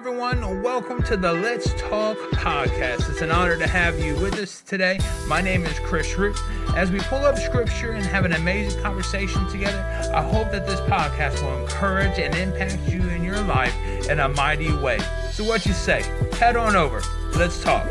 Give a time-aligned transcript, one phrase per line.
[0.00, 0.62] everyone.
[0.62, 3.10] Welcome to the Let's Talk podcast.
[3.10, 4.98] It's an honor to have you with us today.
[5.26, 6.40] My name is Chris Root.
[6.74, 10.80] As we pull up scripture and have an amazing conversation together, I hope that this
[10.80, 13.74] podcast will encourage and impact you in your life
[14.08, 15.00] in a mighty way.
[15.32, 16.02] So, what you say?
[16.38, 17.02] Head on over.
[17.34, 17.86] Let's talk.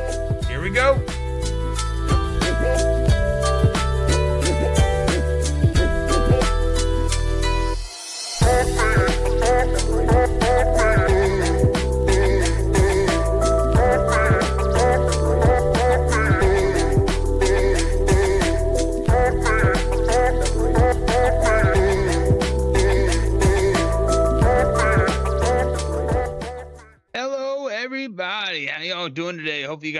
[0.45, 0.99] Here we go.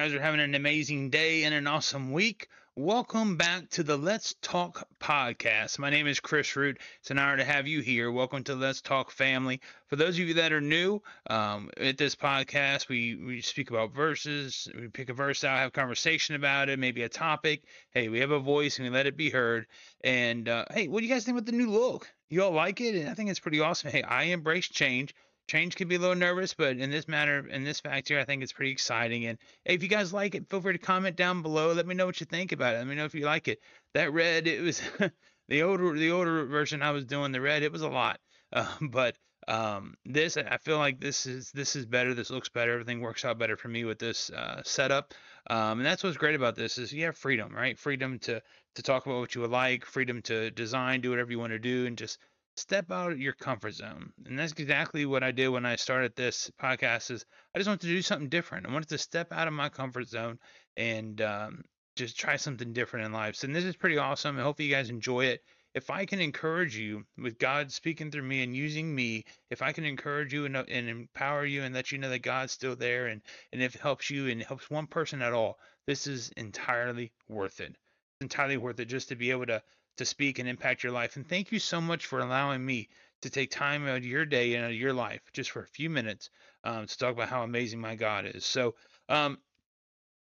[0.09, 2.47] Guys are having an amazing day and an awesome week.
[2.75, 5.77] Welcome back to the Let's Talk podcast.
[5.77, 6.79] My name is Chris Root.
[6.99, 8.11] It's an honor to have you here.
[8.11, 9.61] Welcome to Let's Talk family.
[9.85, 13.93] For those of you that are new um, at this podcast, we, we speak about
[13.93, 14.67] verses.
[14.73, 17.61] We pick a verse out, have conversation about it, maybe a topic.
[17.91, 19.67] Hey, we have a voice and we let it be heard.
[20.03, 22.11] And uh, hey, what do you guys think about the new look?
[22.29, 22.95] You all like it?
[22.95, 23.91] And I think it's pretty awesome.
[23.91, 25.13] Hey, I embrace change
[25.50, 28.23] change can be a little nervous, but in this matter, in this fact here, I
[28.23, 29.25] think it's pretty exciting.
[29.25, 31.73] And if you guys like it, feel free to comment down below.
[31.73, 32.78] Let me know what you think about it.
[32.78, 33.59] Let me know if you like it.
[33.95, 34.81] That red, it was
[35.50, 37.31] the older the older version I was doing.
[37.31, 38.19] The red, it was a lot,
[38.53, 42.13] uh, but um, this I feel like this is this is better.
[42.13, 42.73] This looks better.
[42.73, 45.13] Everything works out better for me with this uh, setup.
[45.50, 47.78] Um, and that's what's great about this is you have freedom, right?
[47.78, 48.41] Freedom to
[48.75, 51.59] to talk about what you would like, freedom to design, do whatever you want to
[51.59, 52.19] do, and just
[52.59, 54.12] step out of your comfort zone.
[54.25, 57.25] And that's exactly what I did when I started this podcast is
[57.56, 58.68] I just wanted to do something different.
[58.68, 60.40] I wanted to step out of my comfort zone
[60.78, 61.64] and um,
[61.96, 63.36] just try something different in life.
[63.36, 64.38] So this is pretty awesome.
[64.38, 65.44] I hope you guys enjoy it.
[65.75, 69.72] If I can encourage you with God speaking through me and using me, if I
[69.72, 72.76] can encourage you and, uh, and empower you and let you know that God's still
[72.76, 73.22] there and,
[73.53, 77.62] and if it helps you and helps one person at all, this is entirely worth
[77.62, 77.76] it.
[78.22, 79.62] Entirely worth it just to be able to
[79.99, 81.15] to speak and impact your life.
[81.15, 82.89] And thank you so much for allowing me
[83.21, 85.67] to take time out of your day and out of your life just for a
[85.67, 86.29] few minutes
[86.63, 88.45] um, to talk about how amazing my God is.
[88.45, 88.75] So,
[89.09, 89.37] um,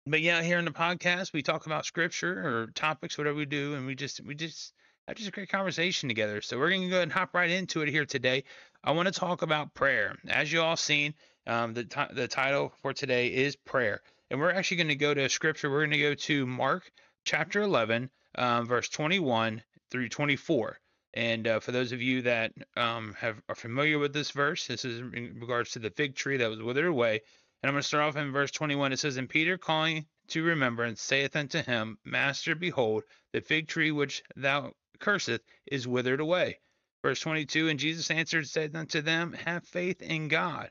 [0.04, 3.74] but yeah, here in the podcast, we talk about scripture or topics, whatever we do,
[3.74, 4.72] and we just we just
[5.06, 6.40] have just a great conversation together.
[6.40, 8.42] So we're gonna go ahead and hop right into it here today.
[8.82, 10.16] I want to talk about prayer.
[10.28, 11.14] As you all seen,
[11.46, 15.14] um, the t- the title for today is prayer, and we're actually going to go
[15.14, 15.70] to scripture.
[15.70, 16.90] We're going to go to Mark
[17.24, 20.78] chapter 11, um, verse 21 through 24.
[21.14, 24.84] And uh, for those of you that um, have are familiar with this verse, this
[24.84, 27.20] is in regards to the fig tree that was withered away.
[27.62, 28.92] And I'm going to start off in verse 21.
[28.92, 33.90] It says, And Peter calling to remembrance saith unto him, Master, behold, the fig tree
[33.90, 36.58] which thou curseth is withered away.
[37.02, 40.70] Verse 22 And Jesus answered, said unto them, Have faith in God.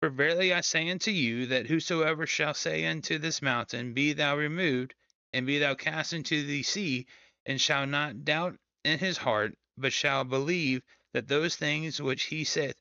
[0.00, 4.36] For verily I say unto you, that whosoever shall say unto this mountain, Be thou
[4.36, 4.94] removed,
[5.36, 7.06] and be thou cast into the sea,
[7.44, 10.80] and shall not doubt in his heart, but shall believe
[11.12, 12.80] that those things which he saith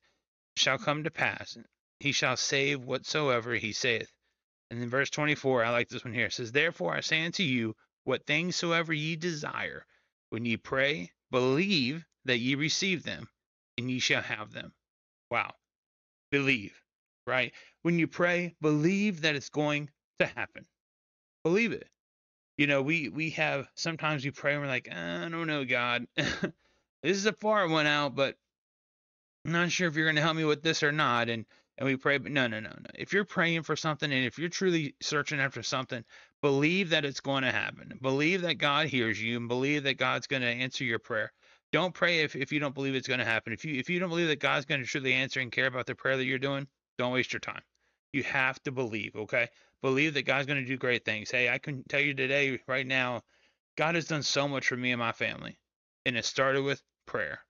[0.55, 1.57] shall come to pass,
[1.99, 4.09] he shall save whatsoever he saith.
[4.71, 6.27] And in verse 24, I like this one here.
[6.27, 9.85] It says, Therefore I say unto you, what things soever ye desire,
[10.29, 13.27] when ye pray, believe that ye receive them,
[13.77, 14.73] and ye shall have them.
[15.29, 15.53] Wow.
[16.31, 16.81] Believe,
[17.27, 17.53] right?
[17.81, 20.65] When you pray, believe that it's going to happen.
[21.43, 21.89] Believe it
[22.57, 25.65] you know, we we have sometimes we pray and we're like, ah, I don't know,
[25.65, 26.53] God, this
[27.03, 28.37] is a far one out, but
[29.45, 31.29] I'm not sure if you're going to help me with this or not.
[31.29, 31.45] And
[31.77, 32.89] and we pray, but no, no, no, no.
[32.95, 36.05] If you're praying for something and if you're truly searching after something,
[36.41, 37.99] believe that it's going to happen.
[38.01, 41.33] Believe that God hears you and believe that God's going to answer your prayer.
[41.73, 43.51] Don't pray if, if you don't believe it's going to happen.
[43.51, 45.85] If you if you don't believe that God's going to truly answer and care about
[45.85, 46.67] the prayer that you're doing,
[46.97, 47.61] don't waste your time.
[48.15, 49.49] You have to believe, okay?
[49.81, 51.29] Believe that God's going to do great things.
[51.29, 53.23] Hey, I can tell you today, right now,
[53.75, 55.57] God has done so much for me and my family.
[56.05, 57.41] And it started with prayer.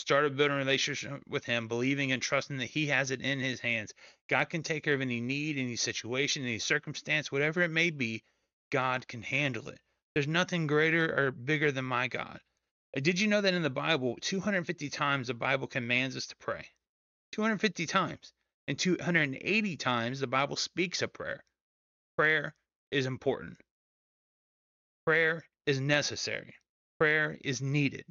[0.00, 3.58] Started building a relationship with Him, believing and trusting that He has it in His
[3.58, 3.94] hands.
[4.28, 8.22] God can take care of any need, any situation, any circumstance, whatever it may be.
[8.70, 9.80] God can handle it.
[10.12, 12.38] There's nothing greater or bigger than my God.
[12.94, 16.36] Uh, did you know that in the Bible, 250 times the Bible commands us to
[16.36, 16.66] pray?
[17.32, 18.34] 250 times.
[18.68, 21.44] And 280 times the Bible speaks of prayer.
[22.16, 22.54] Prayer
[22.90, 23.56] is important.
[25.04, 26.54] Prayer is necessary.
[26.98, 28.04] Prayer is needed.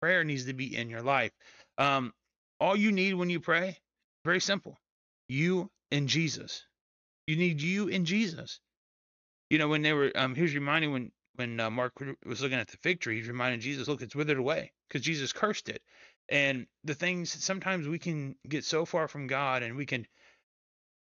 [0.00, 1.30] Prayer needs to be in your life.
[1.78, 2.12] Um,
[2.58, 3.78] all you need when you pray,
[4.24, 4.76] very simple.
[5.28, 6.66] You and Jesus.
[7.26, 8.60] You need you and Jesus.
[9.50, 11.92] You know, when they were, um, he was reminding when when uh, Mark
[12.26, 15.32] was looking at the fig tree, he's reminding Jesus, look, it's withered away because Jesus
[15.32, 15.82] cursed it.
[16.32, 20.06] And the things sometimes we can get so far from God and we can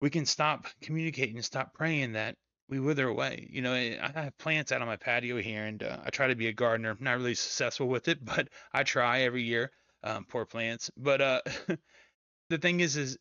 [0.00, 2.36] we can stop communicating and stop praying that
[2.68, 3.46] we wither away.
[3.48, 6.34] You know, I have plants out on my patio here, and uh, I try to
[6.34, 6.90] be a gardener.
[6.90, 9.70] I'm not really successful with it, but I try every year.
[10.02, 10.90] Um, poor plants.
[10.96, 11.40] But uh,
[12.48, 13.18] the thing is, is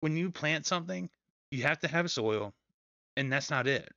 [0.00, 1.10] when you plant something,
[1.50, 2.54] you have to have soil,
[3.16, 3.88] and that's not it.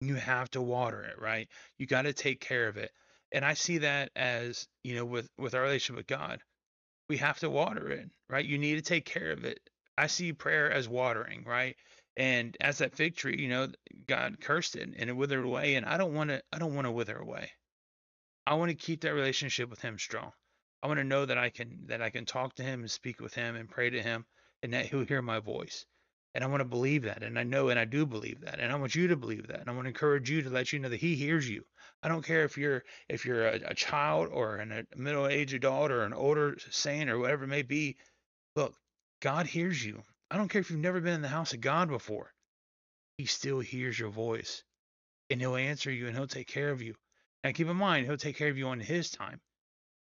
[0.00, 1.48] You have to water it, right?
[1.78, 2.92] You got to take care of it.
[3.32, 6.42] And I see that as, you know, with with our relationship with God,
[7.08, 8.44] we have to water it, right?
[8.44, 9.60] You need to take care of it.
[9.96, 11.76] I see prayer as watering, right?
[12.16, 13.68] And as that fig tree, you know,
[14.06, 15.76] God cursed it and it withered away.
[15.76, 17.50] And I don't want to, I don't want to wither away.
[18.46, 20.32] I want to keep that relationship with Him strong.
[20.82, 23.20] I want to know that I can, that I can talk to Him and speak
[23.20, 24.26] with Him and pray to Him,
[24.62, 25.86] and that He'll hear my voice.
[26.34, 28.72] And I want to believe that, and I know, and I do believe that, and
[28.72, 30.78] I want you to believe that, and I want to encourage you to let you
[30.78, 31.64] know that He hears you.
[32.02, 35.90] I don't care if you're if you're a, a child or an, a middle-aged adult
[35.90, 37.96] or an older saint or whatever it may be.
[38.56, 38.74] Look,
[39.20, 40.02] God hears you.
[40.30, 42.32] I don't care if you've never been in the house of God before.
[43.18, 44.64] He still hears your voice
[45.30, 46.94] and he'll answer you and he'll take care of you.
[47.44, 49.40] Now keep in mind, he'll take care of you on his time.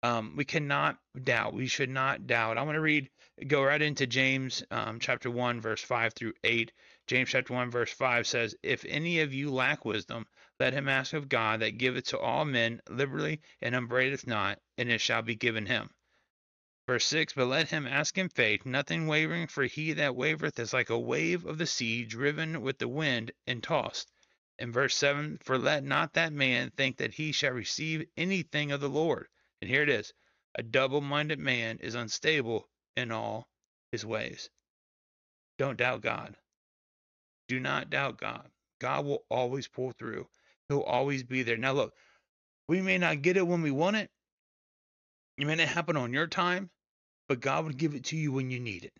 [0.03, 1.53] Um, we cannot doubt.
[1.53, 2.57] We should not doubt.
[2.57, 3.09] I'm going to read,
[3.47, 6.71] go right into James um, chapter 1, verse 5 through 8.
[7.07, 10.25] James chapter 1, verse 5 says, If any of you lack wisdom,
[10.59, 14.91] let him ask of God that giveth to all men liberally and upbraideth not, and
[14.91, 15.89] it shall be given him.
[16.87, 20.73] Verse 6 But let him ask in faith, nothing wavering, for he that wavereth is
[20.73, 24.11] like a wave of the sea driven with the wind and tossed.
[24.57, 28.81] In verse 7 For let not that man think that he shall receive anything of
[28.81, 29.27] the Lord.
[29.61, 30.13] And here it is
[30.55, 32.67] A double minded man is unstable
[32.97, 33.47] in all
[33.91, 34.49] his ways.
[35.57, 36.35] Don't doubt God.
[37.47, 38.49] Do not doubt God.
[38.79, 40.27] God will always pull through,
[40.67, 41.57] He'll always be there.
[41.57, 41.93] Now, look,
[42.67, 44.09] we may not get it when we want it,
[45.37, 46.69] it may not happen on your time,
[47.27, 48.93] but God would give it to you when you need it.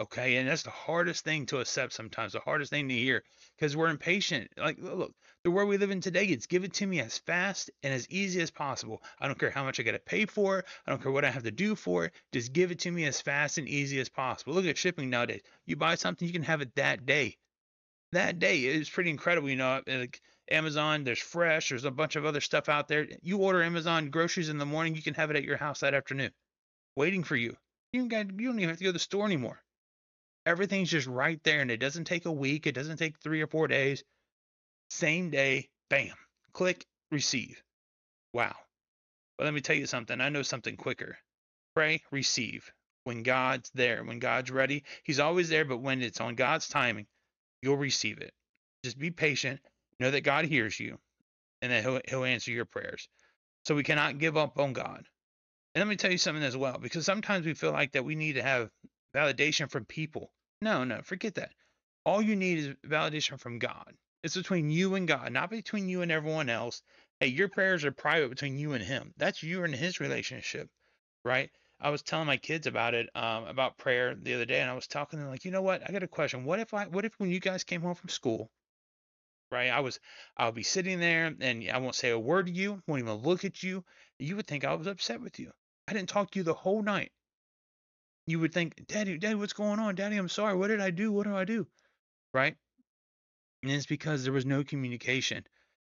[0.00, 0.36] Okay.
[0.36, 3.22] And that's the hardest thing to accept sometimes, the hardest thing to hear
[3.58, 4.50] because we're impatient.
[4.56, 5.12] Like, look,
[5.44, 8.08] the world we live in today, it's give it to me as fast and as
[8.08, 9.02] easy as possible.
[9.20, 10.64] I don't care how much I got to pay for it.
[10.86, 12.14] I don't care what I have to do for it.
[12.32, 14.54] Just give it to me as fast and easy as possible.
[14.54, 15.42] Look at shipping nowadays.
[15.66, 17.36] You buy something, you can have it that day.
[18.12, 19.50] That day is pretty incredible.
[19.50, 23.06] You know, like Amazon, there's fresh, there's a bunch of other stuff out there.
[23.22, 25.94] You order Amazon groceries in the morning, you can have it at your house that
[25.94, 26.32] afternoon,
[26.96, 27.54] waiting for you.
[27.92, 29.62] You, got, you don't even have to go to the store anymore.
[30.46, 33.46] Everything's just right there, and it doesn't take a week, it doesn't take three or
[33.46, 34.04] four days.
[34.90, 36.14] Same day, bam,
[36.52, 37.62] click, receive.
[38.32, 38.56] Wow.
[39.38, 40.20] But let me tell you something.
[40.20, 41.18] I know something quicker.
[41.74, 42.70] Pray, receive.
[43.04, 47.06] When God's there, when God's ready, He's always there, but when it's on God's timing,
[47.62, 48.32] you'll receive it.
[48.84, 49.60] Just be patient
[50.00, 50.98] Know that God hears you
[51.60, 53.06] and that he'll, he'll answer your prayers.
[53.66, 55.04] So we cannot give up on God.
[55.74, 58.14] And let me tell you something as well, because sometimes we feel like that we
[58.14, 58.70] need to have
[59.14, 60.32] validation from people.
[60.60, 61.52] No, no, forget that.
[62.04, 63.94] All you need is validation from God.
[64.22, 66.82] It's between you and God, not between you and everyone else.
[67.20, 69.14] Hey, your prayers are private between you and Him.
[69.16, 70.68] That's you and His relationship,
[71.24, 71.50] right?
[71.80, 74.74] I was telling my kids about it, um, about prayer the other day, and I
[74.74, 75.82] was talking to them like, you know what?
[75.88, 76.44] I got a question.
[76.44, 78.50] What if I, what if when you guys came home from school
[79.50, 79.70] right?
[79.70, 79.98] I was,
[80.36, 83.44] I'll be sitting there and I won't say a word to you, won't even look
[83.44, 83.84] at you.
[84.18, 85.50] You would think I was upset with you.
[85.88, 87.10] I didn't talk to you the whole night.
[88.30, 89.96] You would think, Daddy, Daddy, what's going on?
[89.96, 90.54] Daddy, I'm sorry.
[90.54, 91.10] What did I do?
[91.10, 91.66] What do I do?
[92.32, 92.54] Right?
[93.64, 95.44] And it's because there was no communication.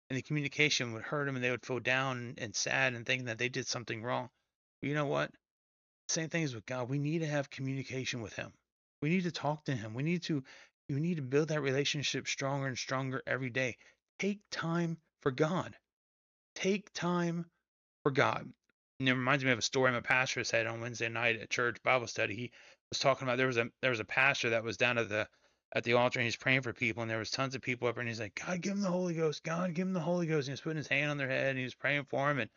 [0.10, 3.26] And the communication would hurt them and they would feel down and sad and think
[3.26, 4.30] that they did something wrong.
[4.80, 5.32] But you know what?
[6.08, 6.88] Same thing as with God.
[6.88, 8.54] We need to have communication with Him.
[9.02, 9.96] We need to talk to Him.
[9.96, 10.44] We need to
[10.88, 13.78] you need to build that relationship stronger and stronger every day.
[14.20, 15.76] Take time for God.
[16.54, 17.46] Take time
[18.04, 18.54] for God.
[19.00, 21.78] And it reminds me of a story my pastor said on Wednesday night at church
[21.84, 22.36] Bible study.
[22.36, 22.52] He
[22.90, 25.28] was talking about there was a there was a pastor that was down at the
[25.74, 27.96] at the altar and he's praying for people and there was tons of people up
[27.96, 30.26] there and he's like, God give him the Holy Ghost, God give him the Holy
[30.26, 30.48] Ghost.
[30.48, 32.40] And he was putting his hand on their head and he was praying for him
[32.40, 32.50] and,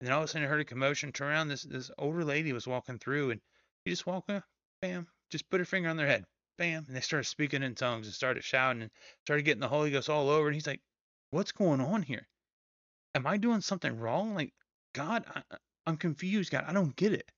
[0.00, 2.24] and then all of a sudden I heard a commotion, turn around, this this older
[2.24, 3.40] lady was walking through and
[3.86, 4.44] she just walked up,
[4.82, 6.24] bam, just put her finger on their head
[6.56, 8.90] bam, and they started speaking in tongues and started shouting and
[9.24, 10.46] started getting the Holy Ghost all over.
[10.48, 10.80] And he's like,
[11.30, 12.26] "What's going on here?
[13.14, 14.34] Am I doing something wrong?
[14.34, 14.52] Like,
[14.94, 15.42] God, I,
[15.86, 16.50] I'm confused.
[16.50, 17.30] God, I don't get it.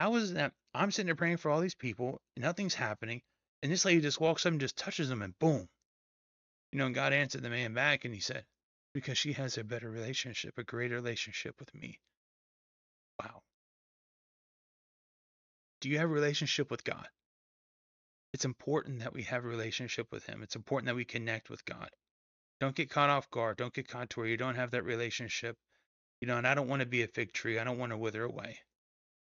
[0.00, 0.52] How is that?
[0.74, 3.22] I'm sitting there praying for all these people, and nothing's happening,
[3.62, 5.68] and this lady just walks up and just touches them, and boom,
[6.72, 6.86] you know.
[6.86, 8.44] And God answered the man back, and he said,
[8.94, 12.00] "Because she has a better relationship, a greater relationship with me."
[13.20, 13.42] Wow.
[15.80, 17.08] Do you have a relationship with God?
[18.32, 20.42] it's important that we have a relationship with him.
[20.42, 21.90] It's important that we connect with God.
[22.60, 23.58] Don't get caught off guard.
[23.58, 25.56] Don't get caught to where you don't have that relationship.
[26.22, 27.58] You know, and I don't want to be a fig tree.
[27.58, 28.60] I don't want to wither away.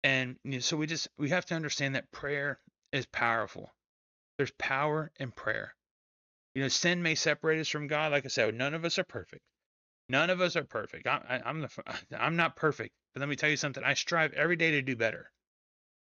[0.03, 2.59] And you know, so we just we have to understand that prayer
[2.93, 3.75] is powerful.
[4.39, 5.75] There's power in prayer.
[6.55, 8.13] You know, sin may separate us from God.
[8.13, 9.43] Like I said, none of us are perfect.
[10.09, 11.07] None of us are perfect.
[11.07, 11.69] I, am the,
[12.19, 13.85] I'm not perfect, but let me tell you something.
[13.85, 15.31] I strive every day to do better.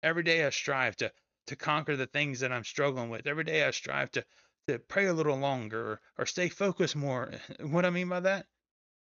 [0.03, 1.13] Every day I strive to
[1.47, 3.25] to conquer the things that I'm struggling with.
[3.25, 4.25] Every day I strive to
[4.67, 7.31] to pray a little longer or, or stay focused more.
[7.61, 8.47] What I mean by that?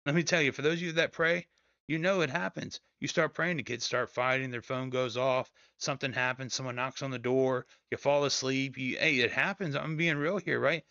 [0.06, 1.48] Let me tell you, for those of you that pray,
[1.92, 2.80] you know it happens.
[3.00, 7.02] You start praying, the kids start fighting, their phone goes off, something happens, someone knocks
[7.02, 8.78] on the door, you fall asleep.
[8.78, 9.76] You, hey, it happens.
[9.76, 10.84] I'm being real here, right?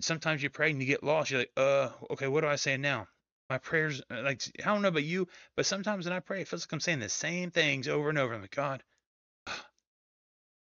[0.00, 1.30] sometimes you pray and you get lost.
[1.30, 3.06] You're like, uh, okay, what do I say now?
[3.48, 6.48] My prayers, uh, like, I don't know about you, but sometimes when I pray, it
[6.48, 8.34] feels like I'm saying the same things over and over.
[8.34, 8.82] I'm like, God,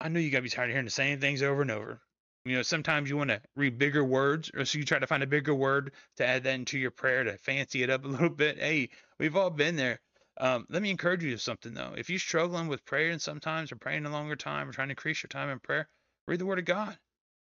[0.01, 2.01] I know you gotta be tired of hearing the same things over and over.
[2.45, 5.21] You know, sometimes you want to read bigger words, or so you try to find
[5.23, 8.29] a bigger word to add that into your prayer to fancy it up a little
[8.29, 8.57] bit.
[8.57, 9.99] Hey, we've all been there.
[10.37, 11.93] Um, let me encourage you with something though.
[11.97, 15.21] If you're struggling with praying sometimes, or praying a longer time, or trying to increase
[15.21, 15.87] your time in prayer,
[16.27, 16.97] read the Word of God.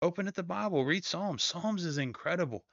[0.01, 1.43] Open at the Bible, read Psalms.
[1.43, 2.63] Psalms is incredible.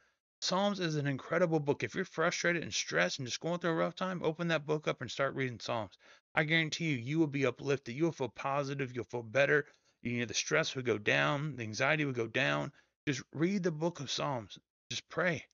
[0.41, 1.83] Psalms is an incredible book.
[1.83, 4.87] If you're frustrated and stressed and just going through a rough time, open that book
[4.87, 5.99] up and start reading Psalms.
[6.35, 7.97] I guarantee you, you will be uplifted.
[7.97, 8.95] You will feel positive.
[8.95, 9.67] You'll feel better.
[10.03, 12.71] You know, the stress will go down, the anxiety will go down.
[13.09, 14.59] Just read the book of Psalms.
[14.91, 15.45] Just pray.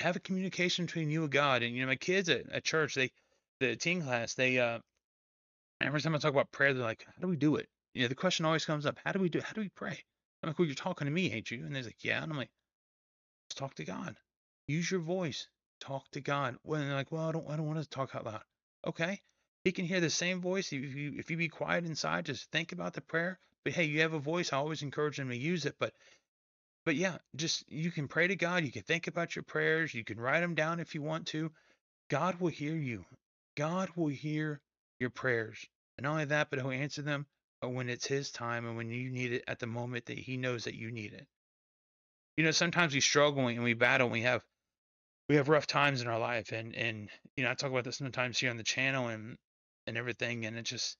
[0.00, 1.62] Have a communication between you and God.
[1.62, 3.10] And you know, my kids at, at church, they
[3.60, 4.78] the teen class, they uh
[5.80, 7.68] every time I talk about prayer, they're like, How do we do it?
[7.94, 10.04] You know, the question always comes up, How do we do how do we pray?
[10.42, 11.64] I'm like, well, you're talking to me, ain't you?
[11.64, 12.22] And they're like, yeah.
[12.22, 12.50] And I'm like,
[13.46, 14.16] let's talk to God.
[14.68, 15.48] Use your voice.
[15.80, 16.56] Talk to God.
[16.64, 18.42] Well, they're like, well, I don't, I don't want to talk out loud.
[18.86, 19.20] Okay.
[19.64, 20.72] He can hear the same voice.
[20.72, 23.38] If you, if you be quiet inside, just think about the prayer.
[23.64, 24.52] But hey, you have a voice.
[24.52, 25.76] I always encourage them to use it.
[25.78, 25.92] But,
[26.84, 28.64] but yeah, just you can pray to God.
[28.64, 29.94] You can think about your prayers.
[29.94, 31.50] You can write them down if you want to.
[32.08, 33.04] God will hear you.
[33.56, 34.60] God will hear
[34.98, 35.64] your prayers.
[35.96, 37.26] And not only that, but He'll answer them
[37.62, 40.36] uh, when it's his time and when you need it at the moment that he
[40.36, 41.26] knows that you need it.
[42.36, 44.42] You know, sometimes we struggle and we battle and we have
[45.28, 47.98] we have rough times in our life and and you know, I talk about this
[47.98, 49.36] sometimes here on the channel and
[49.86, 50.96] and everything and it just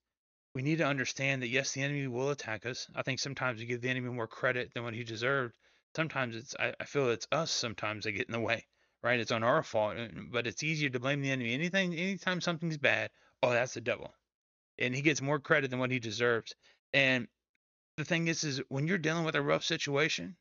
[0.55, 2.89] we need to understand that yes, the enemy will attack us.
[2.95, 5.55] I think sometimes we give the enemy more credit than what he deserved.
[5.97, 8.67] Sometimes it's I, I feel it's us sometimes that get in the way,
[9.03, 9.21] right?
[9.21, 11.55] It's on our fault, uh, but it's easier to blame the enemy.
[11.55, 13.11] Anything anytime something's bad,
[13.43, 14.15] oh that's the devil
[14.81, 16.55] and he gets more credit than what he deserves.
[16.93, 17.29] And
[17.97, 20.37] the thing is, is when you're dealing with a rough situation,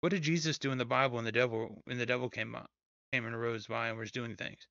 [0.00, 2.70] what did Jesus do in the Bible when the devil when the devil came up,
[3.12, 4.68] came and arose by and was doing things?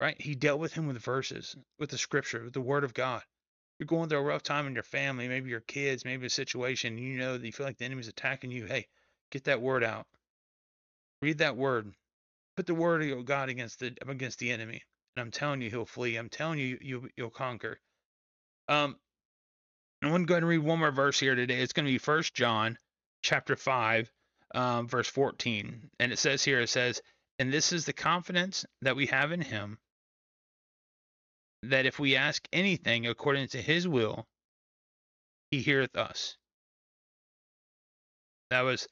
[0.00, 0.20] Right?
[0.20, 3.22] He dealt with him with verses, with the scripture, with the word of God.
[3.82, 6.98] You're going through a rough time in your family, maybe your kids, maybe a situation,
[6.98, 8.66] you know that you feel like the enemy's attacking you.
[8.66, 8.86] Hey,
[9.32, 10.06] get that word out.
[11.20, 11.92] Read that word.
[12.56, 14.82] Put the word of God against the against the enemy
[15.16, 16.16] and I'm telling you he'll flee.
[16.16, 17.80] I'm telling you, you you'll conquer.
[18.68, 18.96] Um,
[20.00, 21.60] I want to go ahead and read one more verse here today.
[21.60, 22.78] It's going to be First John,
[23.22, 24.12] chapter five,
[24.54, 27.02] um, verse 14, and it says here, it says,
[27.40, 29.78] "And this is the confidence that we have in Him,
[31.64, 34.26] that if we ask anything according to His will,
[35.50, 36.36] He heareth us."
[38.50, 38.86] That was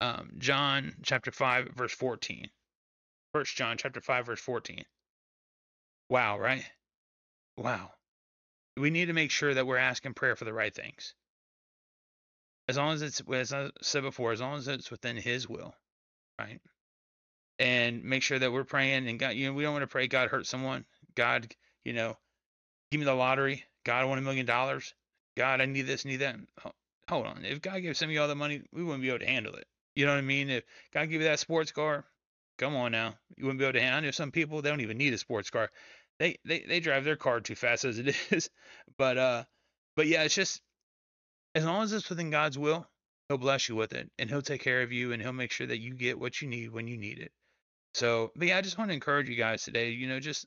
[0.00, 2.48] um, John chapter five, verse 14.
[3.32, 4.84] First John chapter five, verse 14.
[6.08, 6.64] Wow, right?
[7.56, 7.90] Wow.
[8.76, 11.14] We need to make sure that we're asking prayer for the right things.
[12.68, 15.74] As long as it's, as I said before, as long as it's within His will,
[16.38, 16.60] right?
[17.58, 20.06] And make sure that we're praying and God, you know, we don't want to pray
[20.06, 20.84] God hurt someone.
[21.14, 21.54] God,
[21.84, 22.16] you know,
[22.90, 23.64] give me the lottery.
[23.84, 24.94] God, I want a million dollars.
[25.36, 26.36] God, I need this, need that.
[27.08, 27.44] Hold on.
[27.44, 29.54] If God gave some of you all the money, we wouldn't be able to handle
[29.54, 29.66] it.
[29.94, 30.48] You know what I mean?
[30.50, 32.04] If God give you that sports car,
[32.58, 33.14] Come on now.
[33.36, 33.98] You wouldn't be able to handle.
[33.98, 34.02] it.
[34.02, 35.70] I know some people they don't even need a sports car.
[36.18, 38.50] They they they drive their car too fast as it is.
[38.96, 39.44] But uh
[39.96, 40.62] but yeah, it's just
[41.54, 42.86] as long as it's within God's will,
[43.28, 45.66] he'll bless you with it and he'll take care of you and he'll make sure
[45.66, 47.32] that you get what you need when you need it.
[47.94, 50.46] So, but yeah, I just want to encourage you guys today, you know, just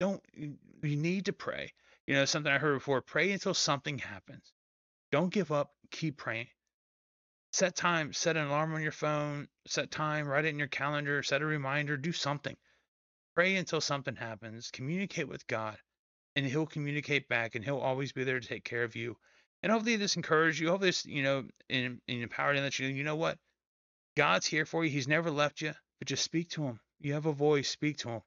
[0.00, 1.72] don't you need to pray.
[2.06, 4.52] You know, something I heard before, pray until something happens.
[5.10, 6.46] Don't give up, keep praying
[7.56, 11.22] set time, set an alarm on your phone, set time, write it in your calendar,
[11.22, 12.54] set a reminder, do something.
[13.34, 15.78] Pray until something happens, communicate with God,
[16.34, 19.16] and He'll communicate back, and He'll always be there to take care of you.
[19.62, 20.68] And hopefully, this encourages you.
[20.68, 23.38] Hopefully, this, you know, in, in empowered and that you, you know what?
[24.18, 24.90] God's here for you.
[24.90, 26.78] He's never left you, but just speak to Him.
[27.00, 28.20] You have a voice, speak to Him.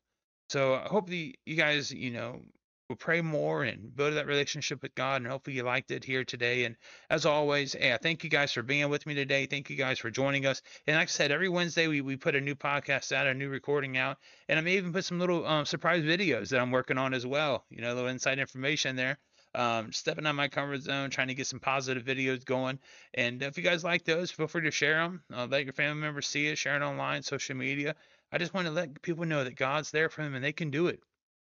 [0.50, 2.42] So I hope the, you guys, you know,
[2.90, 5.22] we'll pray more and build that relationship with God.
[5.22, 6.66] And hopefully you liked it here today.
[6.66, 6.76] And
[7.10, 9.46] as always, hey, I thank you guys for being with me today.
[9.46, 10.62] Thank you guys for joining us.
[10.88, 13.50] And like I said, every Wednesday we, we put a new podcast out, a new
[13.50, 14.18] recording out.
[14.50, 17.26] And I may even put some little um, surprise videos that I'm working on as
[17.28, 17.64] well.
[17.70, 19.20] You know, a little inside information there.
[19.56, 22.80] um, stepping out my comfort zone, trying to get some positive videos going.
[23.14, 25.24] And if you guys like those, feel free to share them.
[25.34, 27.96] Uh, let your family members see it, share it online, social media.
[28.32, 30.72] I just want to let people know that God's there for them and they can
[30.72, 31.02] do it.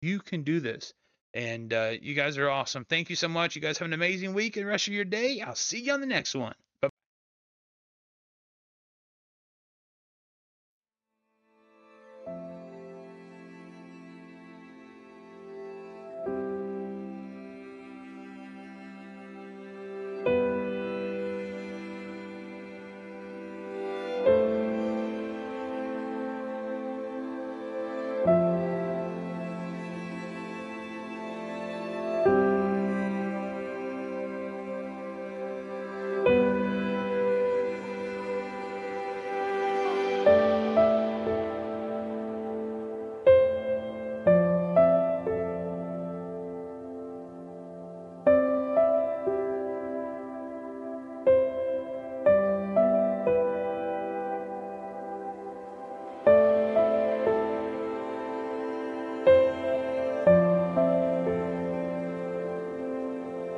[0.01, 0.93] You can do this.
[1.33, 2.85] And uh, you guys are awesome.
[2.85, 3.55] Thank you so much.
[3.55, 5.41] You guys have an amazing week and rest of your day.
[5.41, 6.55] I'll see you on the next one.